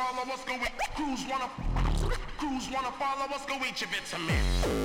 [0.00, 0.70] follow us, go eat.
[0.94, 1.50] Crews wanna,
[2.38, 4.79] crews wanna follow us, go eat your vitamins.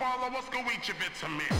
[0.00, 1.52] Follow us, go eat your vitamins.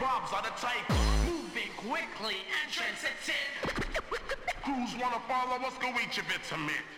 [0.00, 0.94] Bob's on the taker.
[1.26, 3.34] Moving quickly and transitive.
[4.62, 6.97] Crews wanna follow us, go eat your vitamins.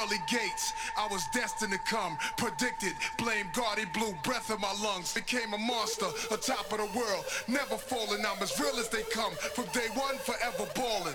[0.00, 0.72] pearly gates.
[0.96, 2.94] I was destined to come, predicted.
[3.18, 5.14] Blame God, he blew breath in my lungs.
[5.14, 7.24] Became a monster, a top of the world.
[7.48, 9.32] Never falling, I'm as real as they come.
[9.32, 11.14] From day one, forever balling.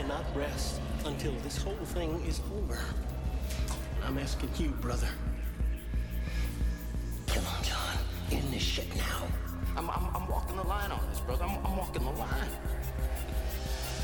[0.00, 2.78] Cannot rest until this whole thing is over.
[4.02, 5.08] I'm asking you, brother.
[7.26, 7.98] Come on, John.
[8.30, 9.26] End this shit now.
[9.76, 11.44] I'm, I'm, I'm walking the line on this, brother.
[11.44, 12.50] I'm, I'm walking the line.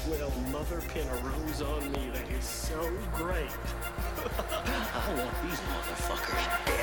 [0.06, 2.10] Well, mother pin a rose on me.
[2.12, 2.78] That is so
[3.14, 3.48] great.
[4.36, 6.75] I want these motherfuckers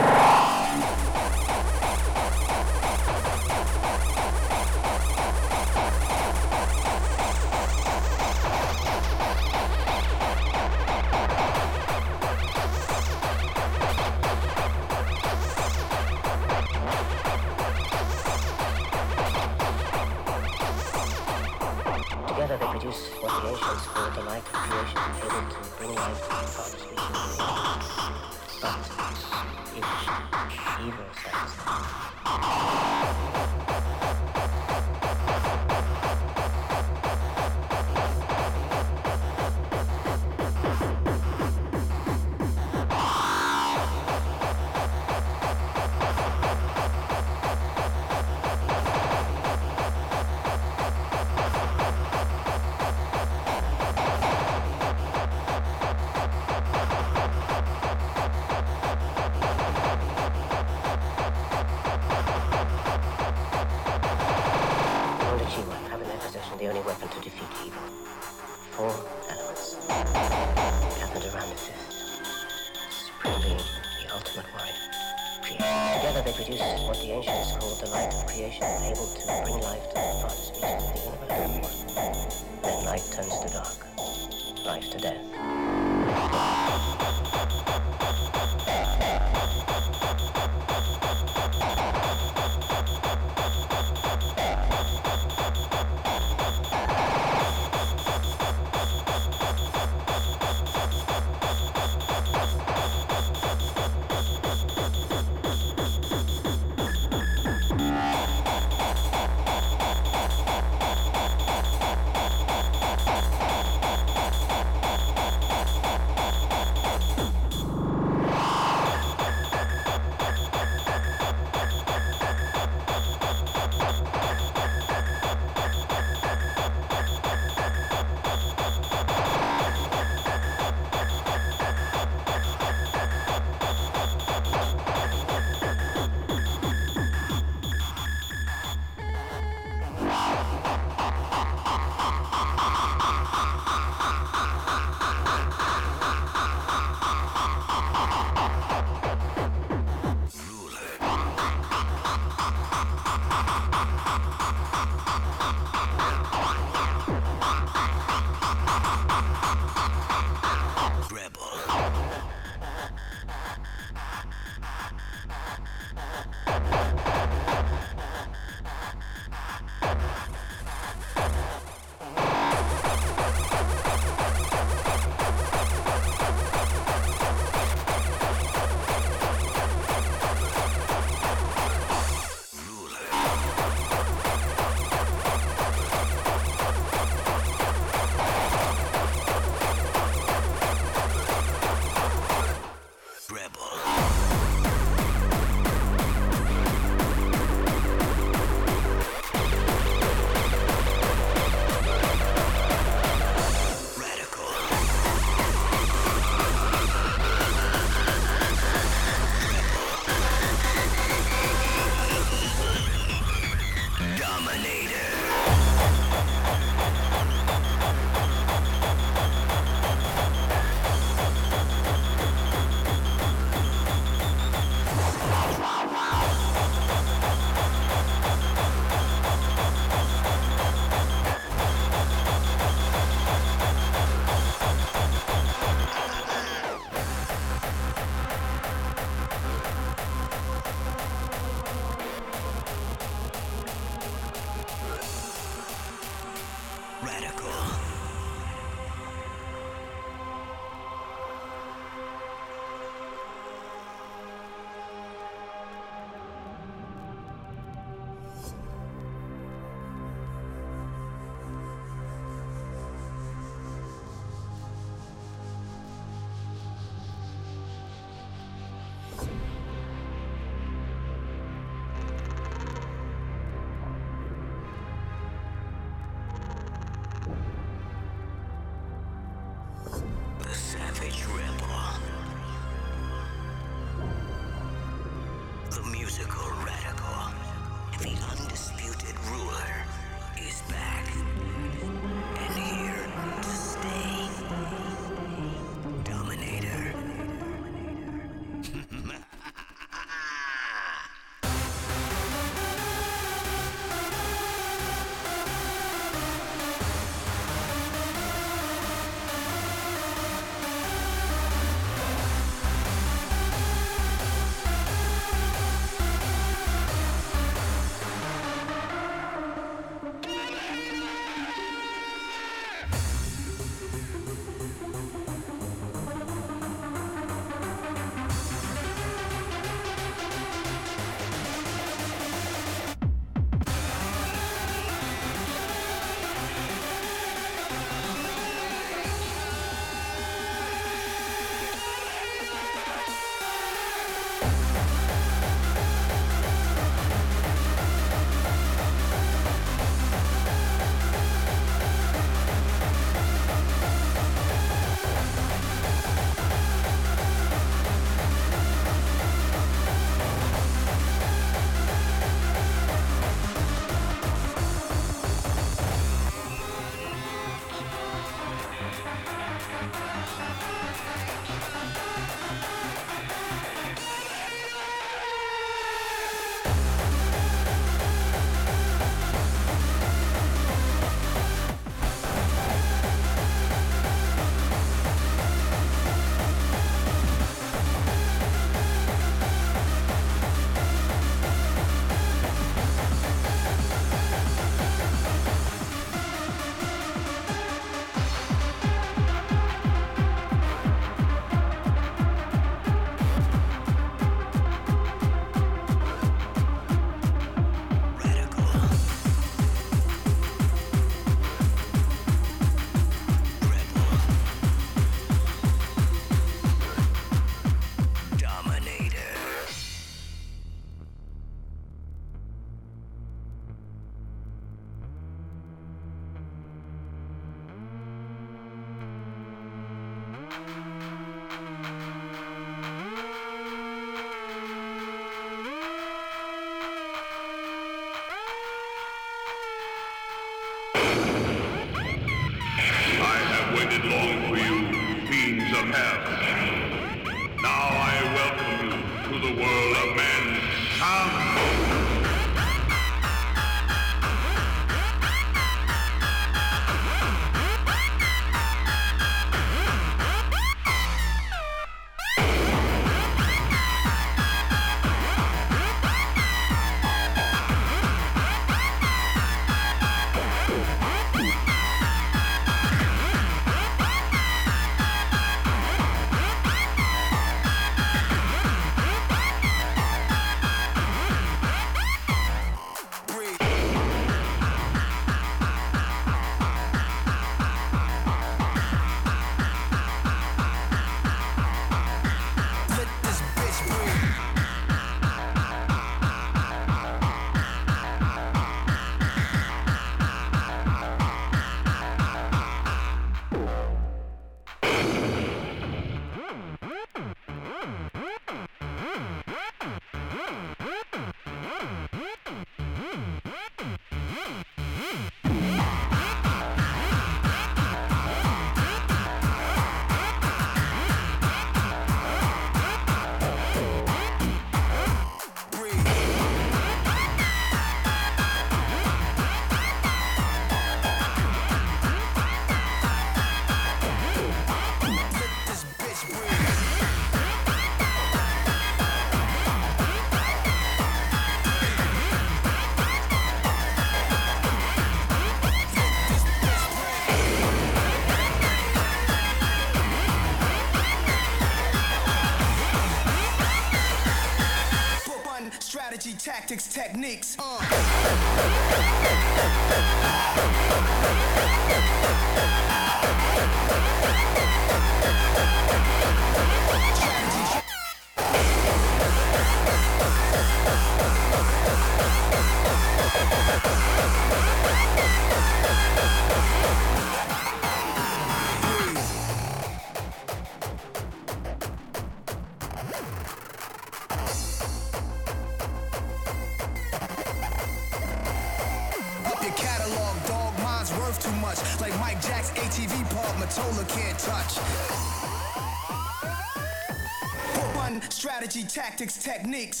[599.01, 600.00] tactics, techniques.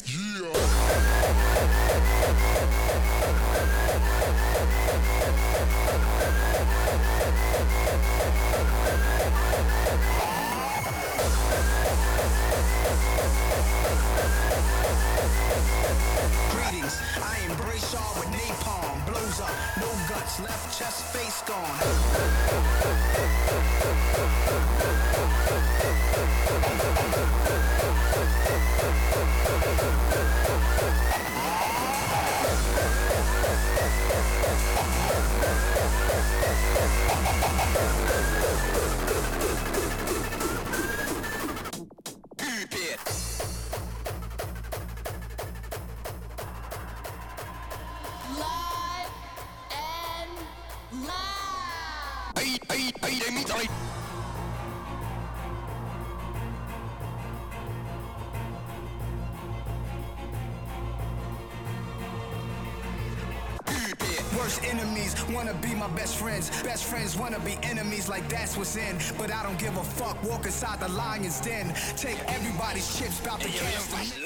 [65.81, 66.49] My best friends.
[66.61, 68.99] Best friends wanna be enemies, like that's what's in.
[69.17, 70.21] But I don't give a fuck.
[70.23, 71.73] Walk inside the lion's den.
[71.97, 74.20] Take everybody's chips, bout to cast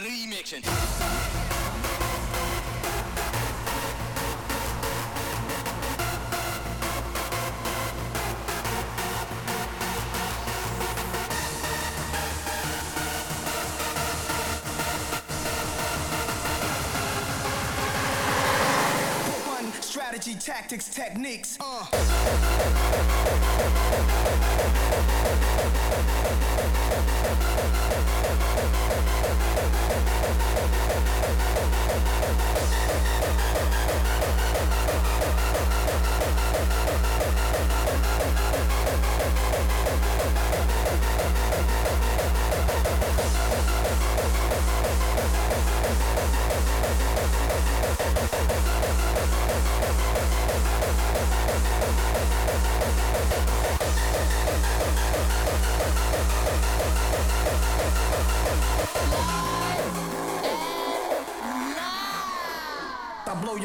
[20.96, 21.58] techniques.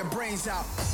[0.01, 0.90] Your brains out.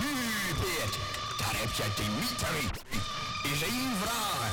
[0.00, 0.94] Hubert,
[1.38, 2.64] daar heb je Dimitri.
[3.52, 4.52] Is één vraag.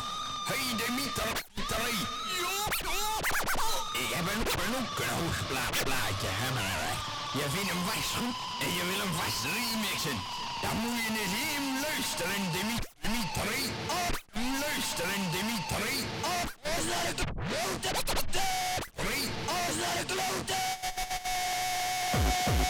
[0.50, 1.32] Hey Dimitri.
[3.94, 6.96] Ik heb een, een ook een hoog pla plaatje, hè maar.
[7.38, 10.18] Je vindt hem vast goed en je wil hem vast remixen.
[10.62, 13.62] Dan moet je eens even luisteren, Dimi- Dimitri.
[14.64, 15.96] Luisteren, Dimitri.
[16.36, 17.24] Op, klote.
[17.82, 18.87] Dimitri.
[22.48, 22.64] Are you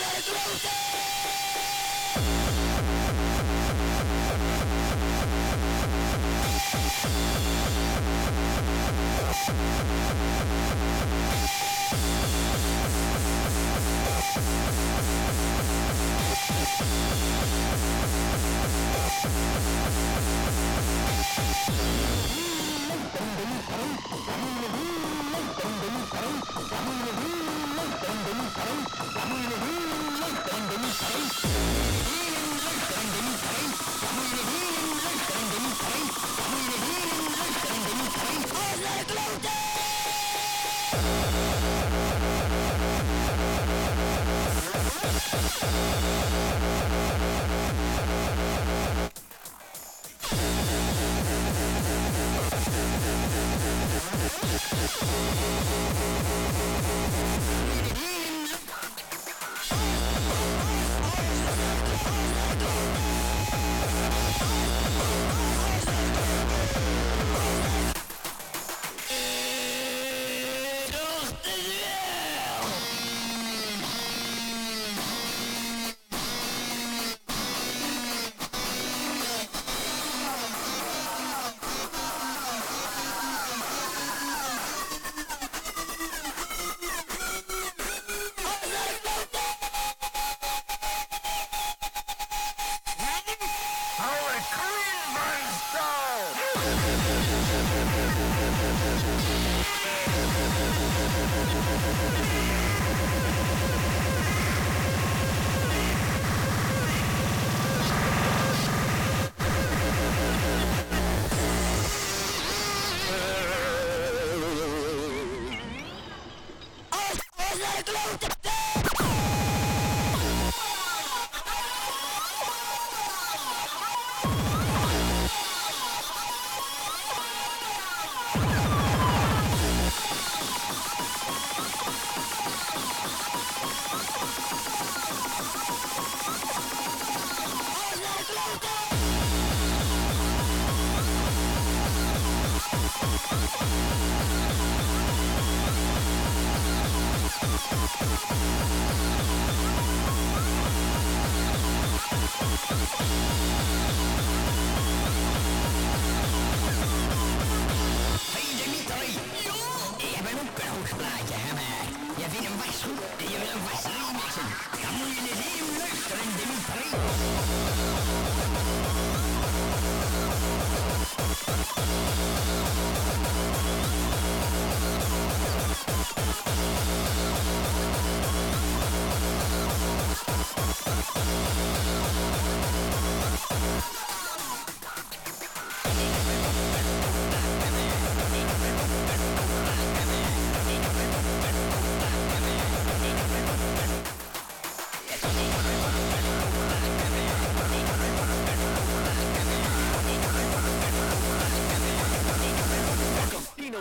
[0.00, 1.01] ready to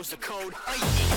[0.01, 1.10] knows the code.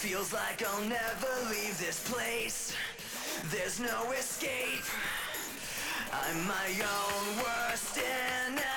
[0.00, 2.74] Feels like I'll never leave this place.
[3.50, 4.86] There's no escape.
[6.10, 8.69] I'm my own worst enemy.